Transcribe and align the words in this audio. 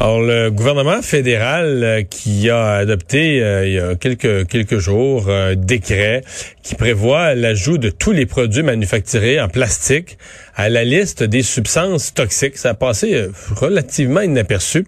Alors, 0.00 0.22
le 0.22 0.52
gouvernement 0.52 1.02
fédéral 1.02 1.82
euh, 1.82 2.02
qui 2.02 2.48
a 2.50 2.74
adopté 2.74 3.42
euh, 3.42 3.66
il 3.66 3.72
y 3.72 3.80
a 3.80 3.96
quelques, 3.96 4.46
quelques 4.46 4.78
jours 4.78 5.28
un 5.28 5.56
décret 5.56 6.22
qui 6.62 6.76
prévoit 6.76 7.34
l'ajout 7.34 7.78
de 7.78 7.90
tous 7.90 8.12
les 8.12 8.24
produits 8.24 8.62
manufacturés 8.62 9.40
en 9.40 9.48
plastique 9.48 10.16
à 10.54 10.68
la 10.68 10.84
liste 10.84 11.24
des 11.24 11.42
substances 11.42 12.14
toxiques. 12.14 12.58
Ça 12.58 12.70
a 12.70 12.74
passé 12.74 13.12
euh, 13.12 13.32
relativement 13.56 14.20
inaperçu. 14.20 14.86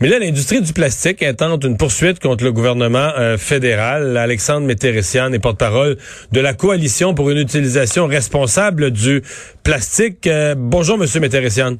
Mais 0.00 0.06
là, 0.06 0.20
l'industrie 0.20 0.60
du 0.60 0.72
plastique 0.72 1.24
intente 1.24 1.64
une 1.64 1.76
poursuite 1.76 2.20
contre 2.20 2.44
le 2.44 2.52
gouvernement 2.52 3.10
fédéral. 3.38 4.16
Alexandre 4.16 4.66
Météressian 4.66 5.32
est 5.32 5.38
porte-parole 5.40 5.96
de 6.30 6.40
la 6.40 6.54
Coalition 6.54 7.12
pour 7.14 7.28
une 7.30 7.38
utilisation 7.38 8.06
responsable 8.06 8.92
du 8.92 9.22
plastique. 9.64 10.28
bonjour, 10.56 10.96
Monsieur 10.96 11.20
Météressian. 11.20 11.76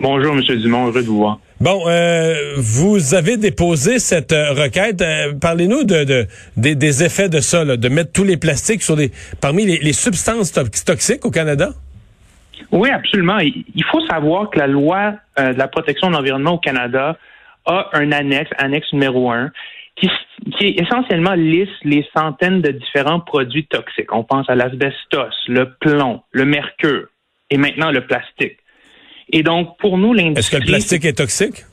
Bonjour, 0.00 0.32
M. 0.34 0.40
Dumont, 0.40 0.86
heureux 0.86 1.02
de 1.02 1.06
vous 1.06 1.18
voir. 1.18 1.38
Bon, 1.60 1.82
euh, 1.86 2.54
vous 2.56 3.14
avez 3.14 3.36
déposé 3.36 3.98
cette 3.98 4.32
euh, 4.32 4.52
requête. 4.52 5.02
Euh, 5.02 5.34
parlez-nous 5.38 5.84
de, 5.84 6.26
des, 6.56 7.04
effets 7.04 7.28
de 7.28 7.40
ça, 7.40 7.66
de 7.66 7.88
mettre 7.90 8.10
tous 8.10 8.24
les 8.24 8.38
plastiques 8.38 8.80
sur 8.80 8.96
des 8.96 9.10
parmi 9.42 9.66
les, 9.66 9.92
substances 9.92 10.52
toxiques 10.52 11.26
au 11.26 11.30
Canada? 11.30 11.72
Oui, 12.72 12.88
absolument. 12.88 13.40
Il 13.40 13.84
faut 13.90 14.00
savoir 14.06 14.48
que 14.48 14.58
la 14.58 14.68
loi 14.68 15.16
de 15.36 15.58
la 15.58 15.68
protection 15.68 16.08
de 16.08 16.14
l'environnement 16.14 16.54
au 16.54 16.58
Canada 16.58 17.18
a 17.66 17.90
un 17.92 18.10
annexe, 18.10 18.50
annexe 18.56 18.90
numéro 18.94 19.30
un, 19.30 19.50
qui, 19.96 20.08
qui 20.58 20.76
essentiellement 20.78 21.34
liste 21.34 21.72
les 21.84 22.06
centaines 22.16 22.62
de 22.62 22.70
différents 22.70 23.20
produits 23.20 23.66
toxiques. 23.66 24.14
On 24.14 24.24
pense 24.24 24.48
à 24.48 24.54
l'asbestos, 24.54 25.34
le 25.46 25.74
plomb, 25.78 26.22
le 26.32 26.46
mercure 26.46 27.08
et 27.50 27.58
maintenant 27.58 27.90
le 27.90 28.06
plastique. 28.06 28.59
Et 29.32 29.42
donc, 29.42 29.78
pour 29.78 29.98
nous, 29.98 30.12
l'industrie... 30.12 30.38
Est-ce 30.38 30.50
que 30.50 30.56
le 30.56 30.66
plastique 30.66 31.04
est 31.04 31.18
toxique? 31.18 31.64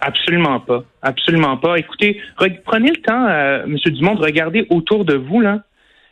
Absolument 0.00 0.60
pas. 0.60 0.82
Absolument 1.02 1.56
pas. 1.56 1.76
Écoutez, 1.76 2.20
prenez 2.64 2.90
le 2.90 3.02
temps, 3.02 3.26
euh, 3.26 3.64
M. 3.64 3.76
Dumont, 3.86 4.14
de 4.14 4.22
regarder 4.22 4.66
autour 4.70 5.04
de 5.04 5.14
vous, 5.14 5.40
là. 5.40 5.60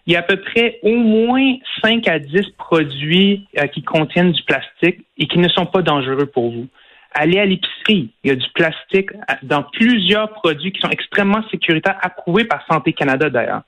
Il 0.09 0.13
y 0.13 0.17
a 0.17 0.21
à 0.21 0.23
peu 0.23 0.41
près 0.41 0.79
au 0.83 0.97
moins 0.97 1.57
5 1.85 2.09
à 2.09 2.19
10 2.19 2.53
produits 2.57 3.47
euh, 3.59 3.67
qui 3.67 3.83
contiennent 3.83 4.33
du 4.33 4.43
plastique 4.43 5.05
et 5.19 5.27
qui 5.27 5.39
ne 5.39 5.49
sont 5.49 5.67
pas 5.67 5.83
dangereux 5.83 6.25
pour 6.25 6.51
vous. 6.51 6.67
Allez 7.13 7.39
à 7.39 7.45
l'épicerie, 7.45 8.11
il 8.25 8.29
y 8.29 8.31
a 8.31 8.35
du 8.35 8.49
plastique 8.55 9.13
euh, 9.13 9.35
dans 9.43 9.65
plusieurs 9.65 10.31
produits 10.31 10.73
qui 10.73 10.81
sont 10.81 10.89
extrêmement 10.89 11.43
sécuritaires, 11.51 11.99
approuvés 12.01 12.45
par 12.45 12.65
Santé 12.71 12.95
Canada 12.95 13.29
d'ailleurs. 13.29 13.63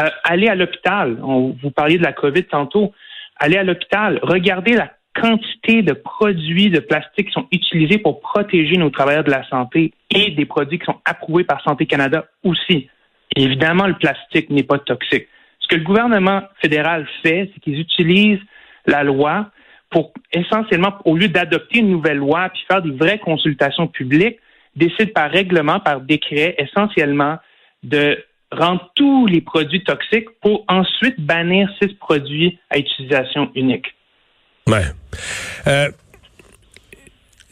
Euh, 0.00 0.10
allez 0.24 0.48
à 0.48 0.56
l'hôpital, 0.56 1.18
vous 1.20 1.70
parliez 1.70 1.98
de 1.98 2.02
la 2.02 2.12
COVID 2.12 2.44
tantôt, 2.44 2.92
allez 3.36 3.56
à 3.56 3.62
l'hôpital, 3.62 4.18
regardez 4.24 4.74
la 4.74 4.90
quantité 5.20 5.82
de 5.82 5.92
produits 5.92 6.70
de 6.70 6.80
plastique 6.80 7.28
qui 7.28 7.32
sont 7.32 7.46
utilisés 7.52 7.98
pour 7.98 8.20
protéger 8.20 8.76
nos 8.76 8.90
travailleurs 8.90 9.24
de 9.24 9.30
la 9.30 9.46
santé 9.48 9.92
et 10.14 10.30
des 10.30 10.46
produits 10.46 10.78
qui 10.78 10.86
sont 10.86 11.00
approuvés 11.04 11.44
par 11.44 11.62
Santé 11.62 11.86
Canada 11.86 12.26
aussi. 12.42 12.88
évidemment, 13.36 13.86
le 13.86 13.94
plastique 13.94 14.50
n'est 14.50 14.62
pas 14.62 14.78
toxique. 14.78 15.28
Ce 15.60 15.68
que 15.68 15.76
le 15.76 15.84
gouvernement 15.84 16.42
fédéral 16.60 17.06
fait, 17.22 17.50
c'est 17.52 17.60
qu'ils 17.60 17.78
utilisent 17.78 18.40
la 18.86 19.04
loi 19.04 19.50
pour 19.90 20.12
essentiellement, 20.32 20.94
au 21.04 21.16
lieu 21.16 21.28
d'adopter 21.28 21.80
une 21.80 21.90
nouvelle 21.90 22.18
loi 22.18 22.48
puis 22.48 22.62
faire 22.66 22.80
des 22.80 22.92
vraies 22.92 23.18
consultations 23.18 23.88
publiques, 23.88 24.38
décide 24.76 25.12
par 25.12 25.30
règlement, 25.30 25.80
par 25.80 26.00
décret, 26.00 26.54
essentiellement 26.58 27.38
de 27.82 28.18
rendre 28.52 28.90
tous 28.94 29.26
les 29.26 29.40
produits 29.40 29.84
toxiques 29.84 30.30
pour 30.40 30.64
ensuite 30.68 31.20
bannir 31.20 31.68
six 31.80 31.92
produits 31.94 32.58
à 32.70 32.78
utilisation 32.78 33.50
unique. 33.54 33.94
Ouais. 34.70 34.92
Euh, 35.66 35.90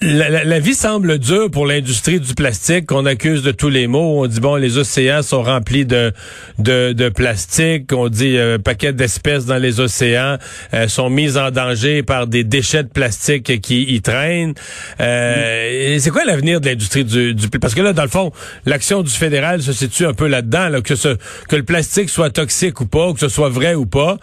la, 0.01 0.61
vie 0.61 0.75
semble 0.75 1.19
dure 1.19 1.51
pour 1.51 1.67
l'industrie 1.67 2.21
du 2.21 2.35
plastique 2.35 2.87
qu'on 2.87 3.05
accuse 3.05 3.43
de 3.43 3.51
tous 3.51 3.69
les 3.69 3.89
maux. 3.89 4.23
On 4.23 4.27
dit 4.27 4.39
bon, 4.39 4.55
les 4.55 4.79
océans 4.79 5.23
sont 5.23 5.43
remplis 5.43 5.87
de 5.87 6.13
de, 6.59 7.09
plastique. 7.09 7.93
On 7.93 8.09
dit 8.09 8.37
euh, 8.37 8.59
d'espèces 8.93 9.47
dans 9.47 9.57
les 9.57 9.81
océans 9.81 10.37
euh, 10.73 10.87
sont 10.87 11.11
mises 11.11 11.37
en 11.37 11.51
danger 11.51 12.03
par 12.03 12.27
des 12.29 12.45
déchets 12.45 12.85
de 12.85 12.89
plastique 12.89 13.61
qui 13.61 13.83
y 13.95 14.01
traînent. 14.01 14.55
C'est 14.99 16.11
quoi 16.11 16.25
l'avenir 16.25 16.61
de 16.61 16.69
l'industrie 16.69 17.05
du, 17.05 17.35
du 17.35 17.49
parce 17.49 17.75
que 17.75 17.81
là, 17.81 17.93
dans 17.93 18.03
le 18.03 18.09
fond, 18.09 18.31
l'action 18.67 19.03
du 19.03 19.11
fédéral 19.11 19.63
se 19.63 19.73
situe 19.73 20.07
un 20.07 20.15
peu 20.15 20.29
là-dedans, 20.29 20.81
que 20.81 20.95
ce 20.95 21.17
que 21.49 21.57
le 21.57 21.65
plastique 21.65 22.09
soit 22.09 22.31
toxique 22.31 22.81
ou 22.81 22.87
pas, 22.87 23.13
que 23.13 23.21
ce 23.21 23.29
soit 23.29 23.49
vrai 23.49 23.75
ou 23.75 23.87
pas 23.87 24.19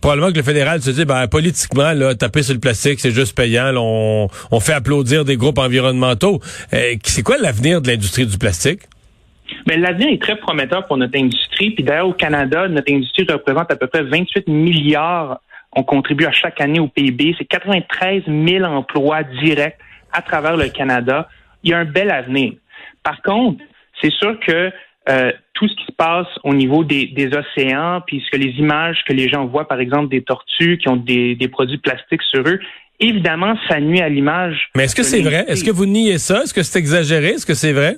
probablement 0.00 0.32
que 0.32 0.36
le 0.36 0.42
fédéral 0.42 0.82
se 0.82 0.90
dit, 0.90 1.04
ben, 1.04 1.26
politiquement, 1.28 1.92
là, 1.92 2.14
taper 2.14 2.42
sur 2.42 2.54
le 2.54 2.60
plastique, 2.60 3.00
c'est 3.00 3.12
juste 3.12 3.34
payant. 3.36 3.72
on, 3.76 4.60
fait 4.60 4.72
applaudir 4.72 4.97
des 5.02 5.36
groupes 5.36 5.58
environnementaux. 5.58 6.40
Euh, 6.72 6.94
c'est 7.04 7.22
quoi 7.22 7.36
l'avenir 7.38 7.80
de 7.80 7.88
l'industrie 7.88 8.26
du 8.26 8.38
plastique? 8.38 8.80
Mais 9.66 9.76
ben, 9.76 9.82
l'avenir 9.82 10.08
est 10.12 10.22
très 10.22 10.36
prometteur 10.36 10.86
pour 10.86 10.96
notre 10.96 11.18
industrie. 11.18 11.70
Puis 11.70 11.84
d'ailleurs, 11.84 12.08
au 12.08 12.12
Canada, 12.12 12.68
notre 12.68 12.92
industrie 12.92 13.26
représente 13.30 13.70
à 13.70 13.76
peu 13.76 13.86
près 13.86 14.02
28 14.02 14.48
milliards. 14.48 15.40
On 15.72 15.82
contribue 15.82 16.26
à 16.26 16.32
chaque 16.32 16.60
année 16.60 16.80
au 16.80 16.88
PIB. 16.88 17.34
C'est 17.38 17.44
93 17.44 18.22
000 18.26 18.64
emplois 18.64 19.22
directs 19.22 19.78
à 20.12 20.22
travers 20.22 20.56
le 20.56 20.68
Canada. 20.68 21.28
Il 21.62 21.70
y 21.70 21.74
a 21.74 21.78
un 21.78 21.84
bel 21.84 22.10
avenir. 22.10 22.54
Par 23.02 23.20
contre, 23.22 23.62
c'est 24.00 24.12
sûr 24.12 24.38
que 24.40 24.70
euh, 25.08 25.32
tout 25.54 25.66
ce 25.66 25.74
qui 25.74 25.84
se 25.86 25.92
passe 25.92 26.26
au 26.44 26.52
niveau 26.52 26.84
des, 26.84 27.30
océans, 27.32 28.02
puis 28.06 28.22
ce 28.24 28.30
que 28.30 28.36
les 28.36 28.52
images 28.58 29.02
que 29.06 29.12
les 29.12 29.28
gens 29.28 29.46
voient, 29.46 29.66
par 29.66 29.80
exemple, 29.80 30.08
des 30.08 30.22
tortues 30.22 30.78
qui 30.78 30.88
ont 30.88 30.96
des, 30.96 31.36
produits 31.50 31.78
plastiques 31.78 32.22
sur 32.22 32.46
eux, 32.46 32.60
évidemment, 33.00 33.54
ça 33.68 33.80
nuit 33.80 34.00
à 34.00 34.08
l'image. 34.08 34.70
Mais 34.76 34.84
est-ce 34.84 34.96
que 34.96 35.02
c'est 35.02 35.22
vrai? 35.22 35.44
Est-ce 35.48 35.64
que 35.64 35.70
vous 35.70 35.86
niez 35.86 36.18
ça? 36.18 36.42
Est-ce 36.42 36.54
que 36.54 36.62
c'est 36.62 36.78
exagéré? 36.78 37.28
Est-ce 37.28 37.46
que 37.46 37.54
c'est 37.54 37.72
vrai? 37.72 37.96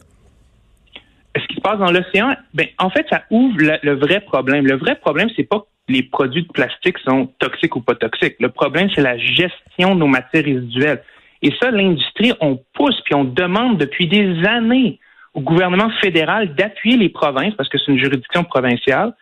Ce 1.37 1.47
qui 1.47 1.55
se 1.55 1.61
passe 1.61 1.79
dans 1.79 1.93
l'océan, 1.93 2.35
ben, 2.55 2.67
en 2.79 2.91
fait, 2.91 3.07
ça 3.09 3.23
ouvre 3.31 3.57
le, 3.59 3.95
vrai 3.95 4.21
problème. 4.21 4.67
Le 4.67 4.77
vrai 4.77 4.97
problème, 4.97 5.29
c'est 5.37 5.45
pas 5.45 5.61
que 5.61 5.93
les 5.93 6.03
produits 6.03 6.43
de 6.43 6.53
plastique 6.53 6.99
sont 6.99 7.29
toxiques 7.39 7.77
ou 7.77 7.81
pas 7.81 7.95
toxiques. 7.95 8.37
Le 8.41 8.49
problème, 8.49 8.89
c'est 8.95 9.01
la 9.01 9.17
gestion 9.17 9.95
de 9.95 10.01
nos 10.01 10.07
matières 10.07 10.45
résiduelles. 10.45 11.03
Et 11.43 11.53
ça, 11.61 11.71
l'industrie, 11.71 12.33
on 12.41 12.61
pousse 12.75 13.01
puis 13.05 13.15
on 13.15 13.25
demande 13.25 13.79
depuis 13.79 14.09
des 14.09 14.45
années 14.45 14.99
au 15.33 15.41
gouvernement 15.41 15.91
fédéral 16.01 16.55
d'appuyer 16.55 16.97
les 16.97 17.09
provinces, 17.09 17.55
parce 17.55 17.69
que 17.69 17.79
c'est 17.79 17.93
une 17.93 17.99
juridiction 17.99 18.43
provinciale, 18.43 19.15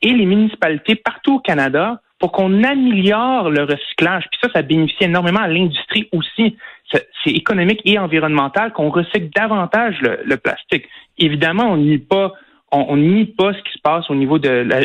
et 0.00 0.12
les 0.12 0.24
municipalités 0.24 0.94
partout 0.94 1.36
au 1.36 1.40
Canada 1.40 2.00
pour 2.20 2.32
qu'on 2.32 2.62
améliore 2.62 3.50
le 3.50 3.64
recyclage. 3.64 4.24
Puis 4.30 4.38
ça, 4.42 4.48
ça 4.54 4.62
bénéficie 4.62 5.04
énormément 5.04 5.40
à 5.40 5.48
l'industrie 5.48 6.08
aussi. 6.12 6.56
C'est 6.92 7.30
économique 7.30 7.80
et 7.84 7.98
environnemental 7.98 8.72
qu'on 8.72 8.90
recycle 8.90 9.30
davantage 9.34 9.96
le, 10.00 10.36
plastique. 10.36 10.84
Évidemment, 11.18 11.72
on 11.72 11.76
nie 11.76 11.98
pas 11.98 12.34
on, 12.72 12.96
nie 12.96 13.24
pas 13.24 13.52
ce 13.52 13.58
qui 13.58 13.72
se 13.72 13.80
passe 13.82 14.08
au 14.10 14.14
niveau 14.14 14.38
de 14.38 14.48
la. 14.48 14.80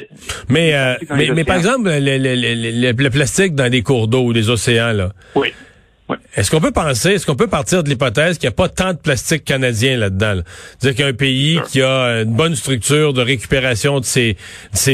Mais, 0.49 0.73
euh, 0.73 0.95
mais, 1.15 1.29
mais, 1.35 1.43
par 1.43 1.57
exemple, 1.57 1.87
le, 1.87 2.91
le, 2.91 3.09
plastique 3.09 3.53
dans 3.53 3.71
les 3.71 3.83
cours 3.83 4.07
d'eau 4.07 4.23
ou 4.23 4.31
les 4.31 4.49
océans, 4.49 4.91
là. 4.91 5.09
Oui. 5.35 5.53
Est-ce 6.35 6.51
qu'on 6.51 6.59
peut 6.59 6.71
penser, 6.71 7.13
est-ce 7.13 7.25
qu'on 7.25 7.35
peut 7.35 7.47
partir 7.47 7.83
de 7.83 7.89
l'hypothèse 7.89 8.37
qu'il 8.37 8.47
n'y 8.47 8.53
a 8.53 8.55
pas 8.55 8.69
tant 8.69 8.93
de 8.93 8.97
plastique 8.97 9.43
canadien 9.43 9.97
là-dedans? 9.97 10.41
C'est-à-dire 10.77 10.95
qu'il 10.95 11.05
y 11.05 11.07
a 11.07 11.11
un 11.11 11.13
pays 11.13 11.59
qui 11.69 11.81
a 11.81 12.21
une 12.21 12.35
bonne 12.35 12.55
structure 12.55 13.13
de 13.13 13.21
récupération 13.21 13.99
de 13.99 14.05
ses, 14.05 14.37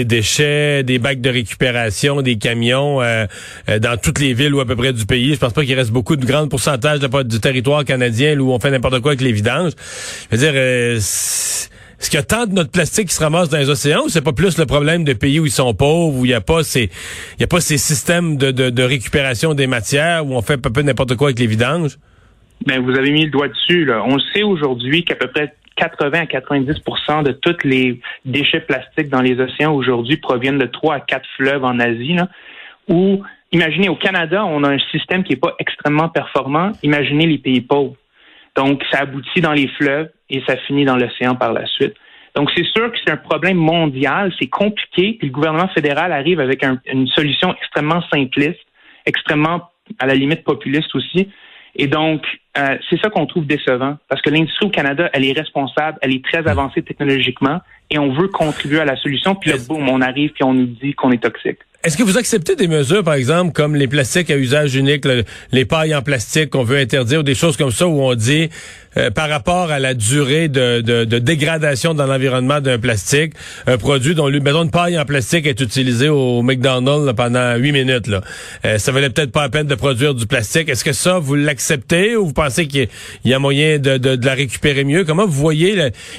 déchets, 0.06 0.84
des 0.84 1.00
bacs 1.00 1.20
de 1.20 1.30
récupération, 1.30 2.22
des 2.22 2.38
camions 2.38 3.02
euh, 3.02 3.26
euh, 3.70 3.80
dans 3.80 3.98
toutes 3.98 4.20
les 4.20 4.34
villes 4.34 4.54
ou 4.54 4.62
à 4.62 4.66
peu 4.66 4.76
près 4.76 4.94
du 4.94 5.06
pays. 5.06 5.34
Je 5.34 5.40
pense 5.40 5.54
pas 5.54 5.66
qu'il 5.66 5.76
reste 5.76 5.92
beaucoup 5.92 6.16
de 6.16 6.26
grands 6.26 6.48
pourcentages 6.48 7.00
du 7.00 7.40
territoire 7.40 7.84
canadien 7.84 8.40
où 8.40 8.52
on 8.52 8.60
fait 8.60 8.72
n'importe 8.72 9.02
quoi 9.02 9.12
avec 9.12 9.22
les 9.22 9.34
vidanges. 9.34 9.74
Je 10.32 10.38
veux 10.38 10.44
dire, 10.44 10.54
euh, 10.56 11.00
est-ce 12.02 12.10
qu'il 12.10 12.18
y 12.18 12.22
a 12.22 12.26
tant 12.26 12.48
de 12.48 12.54
notre 12.54 12.72
plastique 12.72 13.10
qui 13.10 13.14
se 13.14 13.22
ramasse 13.22 13.50
dans 13.50 13.60
les 13.60 13.70
océans 13.70 14.06
ou 14.06 14.10
c'est 14.10 14.24
pas 14.24 14.34
plus 14.34 14.58
le 14.58 14.66
problème 14.66 15.04
de 15.04 15.14
pays 15.14 15.40
où 15.40 15.46
ils 15.46 15.52
sont 15.52 15.72
pauvres, 15.76 16.18
où 16.18 16.26
il 16.26 16.30
n'y 16.30 16.34
a 16.34 16.42
pas 16.42 16.64
ces, 16.64 16.90
il 17.38 17.44
a 17.44 17.48
pas 17.48 17.62
ces 17.62 17.78
systèmes 17.78 18.38
de, 18.38 18.50
de, 18.50 18.84
récupération 18.84 19.54
des 19.54 19.68
matières, 19.68 20.26
où 20.26 20.34
on 20.34 20.42
fait 20.42 20.66
un 20.66 20.72
peu 20.72 20.82
n'importe 20.82 21.16
quoi 21.16 21.28
avec 21.28 21.38
les 21.38 21.46
vidanges? 21.46 22.00
Ben, 22.66 22.82
vous 22.82 22.98
avez 22.98 23.12
mis 23.12 23.26
le 23.26 23.30
doigt 23.30 23.50
dessus, 23.50 23.86
là. 23.86 24.04
On 24.04 24.18
sait 24.34 24.42
aujourd'hui 24.42 25.04
qu'à 25.04 25.14
peu 25.14 25.28
près 25.28 25.54
80 25.76 26.22
à 26.22 26.26
90% 26.26 27.24
de 27.24 27.34
tous 27.34 27.58
les 27.64 28.00
déchets 28.26 28.62
plastiques 28.62 29.10
dans 29.10 29.22
les 29.22 29.40
océans 29.40 29.74
aujourd'hui 29.74 30.18
proviennent 30.18 30.58
de 30.58 30.66
trois 30.66 30.96
à 30.96 31.00
quatre 31.02 31.28
fleuves 31.38 31.64
en 31.64 31.80
Asie, 31.80 32.14
là, 32.14 32.30
imaginez, 33.52 33.90
au 33.90 33.96
Canada, 33.96 34.44
on 34.44 34.64
a 34.64 34.70
un 34.70 34.80
système 34.92 35.24
qui 35.24 35.34
n'est 35.34 35.40
pas 35.40 35.54
extrêmement 35.60 36.10
performant. 36.10 36.72
Imaginez 36.82 37.28
les 37.28 37.38
pays 37.38 37.62
pauvres. 37.62 37.96
Donc, 38.56 38.84
ça 38.92 39.02
aboutit 39.02 39.42
dans 39.42 39.54
les 39.54 39.68
fleuves 39.68 40.10
et 40.32 40.42
ça 40.48 40.58
finit 40.58 40.86
dans 40.86 40.98
l'océan 40.98 41.36
par 41.36 41.54
la 41.54 41.66
suite. 41.68 41.94
Donc, 42.36 42.50
c'est 42.56 42.66
sûr 42.66 42.92
que 42.92 42.98
c'est 43.04 43.12
un 43.12 43.18
problème 43.18 43.58
mondial, 43.58 44.34
c'est 44.40 44.48
compliqué, 44.48 45.18
puis 45.20 45.28
le 45.28 45.34
gouvernement 45.34 45.68
fédéral 45.68 46.14
arrive 46.14 46.40
avec 46.40 46.64
une 46.64 47.08
solution 47.08 47.54
extrêmement 47.56 48.02
simpliste, 48.12 48.60
extrêmement, 49.06 49.70
à 50.00 50.06
la 50.06 50.16
limite, 50.16 50.44
populiste 50.44 50.96
aussi. 50.96 51.30
Et 51.76 51.88
donc, 51.88 52.26
euh, 52.58 52.78
c'est 52.90 53.00
ça 53.02 53.10
qu'on 53.10 53.26
trouve 53.26 53.46
décevant, 53.46 53.98
parce 54.08 54.22
que 54.22 54.30
l'industrie 54.30 54.66
au 54.66 54.70
Canada, 54.70 55.10
elle 55.14 55.26
est 55.26 55.38
responsable, 55.38 55.98
elle 56.02 56.14
est 56.14 56.24
très 56.24 56.48
avancée 56.48 56.82
technologiquement, 56.82 57.60
et 57.90 58.00
on 58.00 58.14
veut 58.14 58.30
contribuer 58.30 58.80
à 58.80 58.86
la 58.86 58.96
solution, 58.96 59.36
puis 59.36 59.52
là, 59.52 59.58
boum, 59.68 59.90
on 59.90 60.02
arrive 60.02 60.32
puis 60.32 60.44
on 60.44 60.54
nous 60.54 60.68
dit 60.68 60.94
qu'on 60.94 61.12
est 61.12 61.22
toxique. 61.22 61.60
Est-ce 61.84 61.98
que 61.98 62.04
vous 62.04 62.20
acceptez 62.20 62.56
des 62.56 62.68
mesures, 62.68 63.04
par 63.04 63.16
exemple, 63.16 63.54
comme 63.54 63.76
les 63.76 63.88
plastiques 63.88 64.30
à 64.30 64.38
usage 64.38 64.76
unique, 64.76 65.04
les 65.52 65.66
pailles 65.66 65.96
en 65.96 66.04
plastique 66.04 66.52
qu'on 66.52 66.64
veut 66.64 66.78
interdire, 66.78 67.22
ou 67.22 67.24
des 67.24 67.34
choses 67.34 67.58
comme 67.58 67.72
ça 67.72 67.88
où 67.88 68.04
on 68.04 68.14
dit, 68.14 68.50
euh, 68.98 69.10
par 69.10 69.30
rapport 69.30 69.72
à 69.72 69.80
la 69.80 69.96
durée 69.96 70.48
de, 70.48 70.82
de, 70.82 71.18
dégradation 71.18 71.96
dans 71.96 72.06
l'environnement 72.06 72.62
d'un 72.62 72.78
plastique, 72.78 73.34
un 73.66 73.80
produit 73.80 74.14
dont, 74.14 74.30
mettons, 74.30 74.62
une 74.62 74.70
paille 74.70 75.00
en 75.00 75.06
plastique 75.06 75.48
est 75.48 75.60
utilisée 75.60 76.10
au 76.10 76.44
McDonald's 76.44 77.12
pendant 77.16 77.56
huit 77.56 77.72
minutes, 77.72 78.06
là, 78.06 78.22
euh, 78.64 78.78
ça 78.78 78.92
valait 78.92 79.10
peut-être 79.10 79.32
pas 79.32 79.42
la 79.42 79.50
peine 79.50 79.68
de 79.68 79.74
produire 79.74 80.14
du 80.14 80.28
plastique. 80.28 80.70
Est-ce 80.70 80.84
que 80.84 80.94
ça, 80.94 81.18
vous 81.18 81.34
l'acceptez 81.34 82.16
ou 82.16 82.28
vous 82.28 82.34
pensez 82.34 82.68
qu'il 82.68 82.90
y, 83.26 83.34
a 83.34 83.40
moyen 83.40 83.80
de, 83.80 83.98
de, 83.98 84.24
la 84.24 84.36
récupérer 84.36 84.84
mieux? 84.84 85.04
Comment 85.04 85.26
vous 85.26 85.32
voyez 85.32 85.76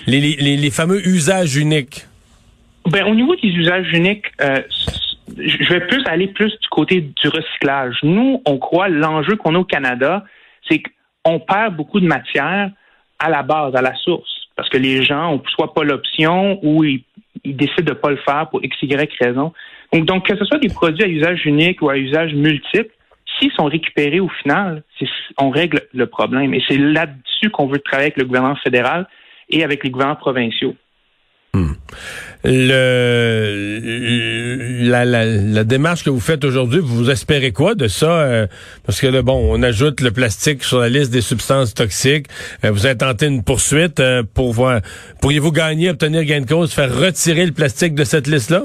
les, 0.08 0.20
les, 0.20 0.56
les, 0.56 0.70
fameux 0.70 1.06
usages 1.06 1.56
uniques? 1.56 2.06
Ben, 2.90 3.04
au 3.04 3.14
niveau 3.14 3.36
des 3.36 3.48
usages 3.48 3.86
uniques, 3.92 4.24
euh, 4.40 4.60
je 5.28 5.72
vais 5.72 5.86
plus 5.86 6.04
aller 6.06 6.28
plus 6.28 6.50
du 6.50 6.68
côté 6.70 7.00
du 7.00 7.28
recyclage. 7.28 7.98
Nous, 8.02 8.42
on 8.46 8.58
croit 8.58 8.88
l'enjeu 8.88 9.36
qu'on 9.36 9.54
a 9.54 9.58
au 9.58 9.64
Canada, 9.64 10.24
c'est 10.68 10.82
qu'on 11.22 11.40
perd 11.40 11.76
beaucoup 11.76 12.00
de 12.00 12.06
matière 12.06 12.70
à 13.18 13.30
la 13.30 13.42
base, 13.42 13.74
à 13.74 13.82
la 13.82 13.94
source, 13.94 14.48
parce 14.56 14.68
que 14.68 14.78
les 14.78 15.02
gens 15.02 15.34
ont 15.34 15.42
soit 15.48 15.72
pas 15.74 15.84
l'option 15.84 16.58
ou 16.62 16.84
ils, 16.84 17.04
décident 17.44 17.92
de 17.92 17.92
pas 17.92 18.10
le 18.10 18.16
faire 18.16 18.48
pour 18.50 18.64
x, 18.64 18.76
y 18.82 19.08
raison. 19.20 19.52
Donc, 19.92 20.26
que 20.26 20.36
ce 20.36 20.44
soit 20.44 20.58
des 20.58 20.68
produits 20.68 21.04
à 21.04 21.08
usage 21.08 21.44
unique 21.44 21.82
ou 21.82 21.90
à 21.90 21.96
usage 21.96 22.34
multiple, 22.34 22.90
s'ils 23.38 23.52
sont 23.52 23.64
récupérés 23.64 24.20
au 24.20 24.28
final, 24.28 24.82
on 25.38 25.50
règle 25.50 25.82
le 25.92 26.06
problème. 26.06 26.54
Et 26.54 26.62
c'est 26.68 26.78
là-dessus 26.78 27.50
qu'on 27.50 27.66
veut 27.66 27.78
travailler 27.78 28.06
avec 28.06 28.18
le 28.18 28.24
gouvernement 28.24 28.56
fédéral 28.56 29.06
et 29.48 29.64
avec 29.64 29.84
les 29.84 29.90
gouvernements 29.90 30.16
provinciaux. 30.16 30.74
Hmm. 31.54 31.72
Le, 32.44 33.78
la, 34.54 35.64
démarche 35.64 36.04
que 36.04 36.10
vous 36.10 36.20
faites 36.20 36.44
aujourd'hui, 36.44 36.80
vous 36.82 37.10
espérez 37.10 37.52
quoi 37.52 37.74
de 37.74 37.88
ça? 37.88 38.20
Euh, 38.20 38.46
parce 38.84 39.00
que 39.00 39.06
là, 39.06 39.22
bon, 39.22 39.40
on 39.50 39.62
ajoute 39.62 40.00
le 40.00 40.10
plastique 40.10 40.64
sur 40.64 40.80
la 40.80 40.88
liste 40.88 41.12
des 41.12 41.20
substances 41.20 41.74
toxiques. 41.74 42.26
Euh, 42.64 42.70
vous 42.70 42.86
tenté 42.94 43.26
une 43.26 43.42
poursuite 43.42 44.00
euh, 44.00 44.22
pour 44.22 44.52
voir. 44.52 44.80
Pourriez-vous 45.20 45.52
gagner, 45.52 45.90
obtenir 45.90 46.24
gain 46.24 46.40
de 46.40 46.46
cause, 46.46 46.72
faire 46.72 46.94
retirer 46.94 47.46
le 47.46 47.52
plastique 47.52 47.94
de 47.94 48.04
cette 48.04 48.26
liste-là? 48.26 48.62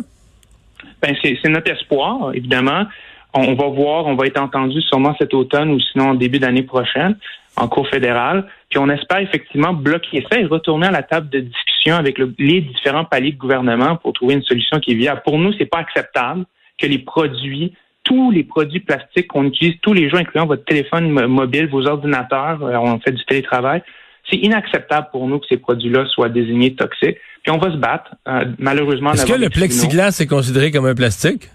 Ben, 1.02 1.16
c'est 1.22 1.50
notre 1.50 1.72
espoir, 1.72 2.32
évidemment. 2.34 2.86
On, 3.34 3.54
va 3.54 3.68
voir, 3.68 4.08
on 4.08 4.16
va 4.16 4.26
être 4.26 4.42
entendu 4.42 4.82
sûrement 4.82 5.16
cet 5.20 5.34
automne 5.34 5.70
ou 5.72 5.80
sinon 5.80 6.10
en 6.10 6.16
début 6.16 6.40
d'année 6.40 6.64
prochaine 6.64 7.16
en 7.56 7.68
cours 7.68 7.88
fédérale. 7.88 8.46
Puis 8.70 8.80
on 8.80 8.90
espère 8.90 9.20
effectivement 9.20 9.74
bloquer 9.74 10.26
ça 10.32 10.40
et 10.40 10.46
retourner 10.46 10.88
à 10.88 10.92
la 10.92 11.04
table 11.04 11.30
de 11.30 11.40
discussion 11.40 11.67
avec 11.96 12.20
les 12.38 12.62
différents 12.62 13.06
paliers 13.06 13.32
de 13.32 13.38
gouvernement 13.38 13.96
pour 13.96 14.14
trouver 14.14 14.36
une 14.36 14.44
solution 14.44 14.80
qui 14.80 14.92
est 14.92 14.96
viable. 14.96 15.22
Pour 15.24 15.38
nous, 15.38 15.54
c'est 15.58 15.66
pas 15.66 15.80
acceptable 15.80 16.46
que 16.78 16.86
les 16.86 17.00
produits, 17.00 17.74
tous 18.04 18.32
les 18.32 18.44
produits 18.44 18.80
plastiques 18.80 19.28
qu'on 19.28 19.46
utilise 19.46 19.76
tous 19.82 19.94
les 19.94 20.10
jours, 20.10 20.20
incluant 20.20 20.46
votre 20.46 20.66
téléphone 20.66 21.10
mobile, 21.28 21.68
vos 21.68 21.86
ordinateurs, 21.88 22.64
euh, 22.64 22.78
on 22.78 23.00
fait 23.00 23.12
du 23.12 23.24
télétravail, 23.26 23.82
c'est 24.30 24.38
inacceptable 24.38 25.08
pour 25.12 25.28
nous 25.28 25.40
que 25.40 25.46
ces 25.50 25.58
produits-là 25.58 26.06
soient 26.08 26.30
désignés 26.30 26.76
toxiques. 26.76 27.18
Puis 27.44 27.52
on 27.52 27.58
va 27.58 27.72
se 27.72 27.78
battre, 27.78 28.16
euh, 28.28 28.46
malheureusement. 28.60 29.14
Est-ce 29.14 29.26
que 29.26 29.40
le 29.40 29.50
plexiglas 29.50 30.20
est 30.20 30.28
considéré 30.28 30.72
comme 30.72 30.86
un 30.86 30.96
plastique? 30.96 31.50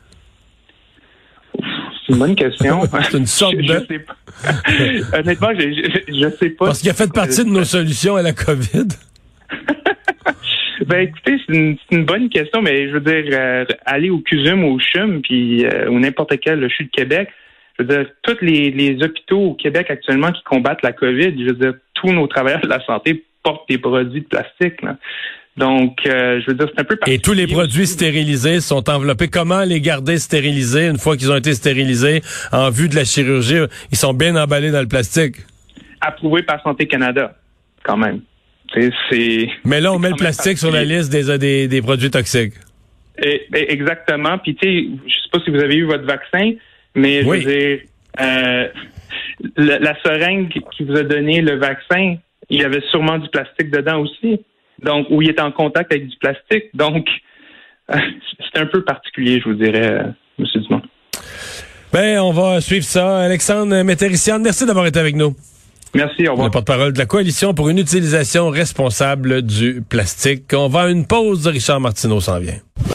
C'est 2.06 2.14
une 2.14 2.19
bonne 2.19 2.35
question. 2.35 2.82
c'est 3.02 3.19
une 3.19 3.26
sorte 3.26 3.56
de. 3.56 3.62
Je 3.62 3.94
sais 3.94 3.99
pas. 3.99 4.17
Honnêtement, 5.19 5.50
je, 5.56 6.02
je, 6.08 6.37
sais 6.37 6.50
pas. 6.50 6.67
Parce 6.67 6.81
qu'il 6.81 6.90
a 6.90 6.94
fait 6.94 7.12
partie 7.12 7.44
de 7.44 7.50
nos 7.50 7.64
solutions 7.64 8.17
à 8.17 8.23
la 8.23 8.32
COVID. 8.32 8.88
ben 10.84 11.00
écoutez, 11.00 11.37
c'est 11.46 11.55
une, 11.55 11.76
une, 11.90 12.05
bonne 12.05 12.29
question, 12.29 12.62
mais 12.62 12.88
je 12.88 12.94
veux 12.94 13.00
dire, 13.00 13.25
euh, 13.32 13.64
aller 13.84 14.11
au 14.11 14.19
CUSUM 14.19 14.64
ou 14.64 14.75
au 14.75 14.79
CHUM, 14.79 15.23
puis 15.23 15.64
euh, 15.64 15.88
ou 15.88 15.99
n'importe 15.99 16.38
quel 16.40 16.61
le 16.61 16.69
CHU 16.69 16.84
de 16.84 16.90
Québec, 16.90 17.29
je 17.79 17.84
veux 17.84 17.88
dire, 17.88 18.06
tous 18.23 18.38
les, 18.40 18.70
les 18.70 19.02
hôpitaux 19.02 19.40
au 19.40 19.55
Québec 19.55 19.90
actuellement 19.90 20.32
qui 20.32 20.43
combattent 20.44 20.82
la 20.82 20.93
COVID, 20.93 21.34
je 21.38 21.52
veux 21.52 21.58
dire, 21.58 21.75
tous 21.94 22.12
nos 22.12 22.26
travailleurs 22.26 22.62
de 22.62 22.69
la 22.69 22.84
santé 22.84 23.25
portent 23.43 23.69
des 23.69 23.79
produits 23.79 24.20
de 24.20 24.26
plastique. 24.26 24.81
Là. 24.82 24.96
Donc, 25.56 26.06
euh, 26.06 26.40
je 26.40 26.50
veux 26.50 26.56
dire, 26.56 26.69
c'est 26.75 26.81
un 26.81 26.85
peu 26.85 26.99
Et 27.06 27.19
tous 27.19 27.35
les 27.35 27.46
produits 27.46 27.87
stérilisés 27.87 28.61
sont 28.61 28.88
enveloppés. 28.88 29.28
Comment 29.28 29.62
les 29.62 29.81
garder 29.81 30.17
stérilisés 30.19 30.88
une 30.88 30.99
fois 30.99 31.17
qu'ils 31.17 31.31
ont 31.31 31.37
été 31.37 31.52
stérilisés 31.52 32.23
en 32.52 32.70
vue 32.70 32.88
de 32.88 32.94
la 32.94 33.05
chirurgie? 33.05 33.58
Ils 33.90 33.99
sont 33.99 34.14
bien 34.14 34.35
emballés 34.37 34.70
dans 34.70 34.81
le 34.81 34.88
plastique. 34.88 35.37
Approuvé 36.00 36.43
par 36.43 36.62
Santé 36.62 36.87
Canada, 36.87 37.35
quand 37.82 37.99
même. 37.99 38.23
Mais 39.65 39.81
là, 39.81 39.93
on 39.93 39.99
met 39.99 40.11
le 40.11 40.17
plastique 40.17 40.59
sur 40.59 40.71
la 40.71 40.85
liste 40.85 41.11
des, 41.11 41.39
des, 41.39 41.69
des 41.69 41.83
produits 41.83 42.11
toxiques. 42.11 42.55
Et, 43.23 43.47
exactement. 43.53 44.39
Puis, 44.39 44.55
tu 44.55 44.67
sais, 44.67 44.89
je 45.07 45.13
sais 45.13 45.29
pas 45.33 45.39
si 45.45 45.51
vous 45.51 45.61
avez 45.61 45.77
eu 45.77 45.85
votre 45.85 46.05
vaccin, 46.05 46.53
mais 46.95 47.23
je 47.23 47.29
veux 47.29 47.39
dire, 47.39 47.81
euh, 48.21 48.69
la, 49.57 49.79
la 49.79 50.03
seringue 50.03 50.49
qui 50.49 50.85
vous 50.85 50.97
a 50.97 51.03
donné 51.03 51.41
le 51.41 51.57
vaccin, 51.57 52.17
il 52.51 52.61
y 52.61 52.65
avait 52.65 52.83
sûrement 52.91 53.19
du 53.19 53.29
plastique 53.29 53.71
dedans 53.71 54.01
aussi 54.01 54.41
donc 54.83 55.07
où 55.11 55.23
il 55.23 55.31
est 55.31 55.41
en 55.41 55.53
contact 55.53 55.93
avec 55.93 56.09
du 56.09 56.17
plastique. 56.19 56.65
Donc, 56.75 57.07
c'est 57.89 58.61
un 58.61 58.67
peu 58.67 58.83
particulier, 58.85 59.41
je 59.41 59.49
vous 59.49 59.55
dirais, 59.55 59.93
euh, 59.93 60.05
M. 60.39 60.47
Dumont. 60.55 60.83
Ben, 61.93 62.21
on 62.21 62.33
va 62.33 62.61
suivre 62.61 62.85
ça. 62.85 63.21
Alexandre 63.21 63.83
Métérician, 63.83 64.39
merci 64.39 64.65
d'avoir 64.67 64.87
été 64.87 64.99
avec 64.99 65.15
nous. 65.15 65.35
Merci, 65.94 66.27
au 66.27 66.33
revoir. 66.33 66.49
Le 66.49 66.53
porte-parole 66.53 66.93
de 66.93 66.99
la 66.99 67.06
Coalition 67.06 67.55
pour 67.55 67.69
une 67.69 67.79
utilisation 67.79 68.49
responsable 68.49 69.43
du 69.43 69.83
plastique. 69.87 70.44
On 70.55 70.69
va 70.69 70.83
à 70.83 70.89
une 70.89 71.06
pause. 71.06 71.47
Richard 71.47 71.81
Martineau 71.81 72.21
s'en 72.21 72.39
vient. 72.39 72.59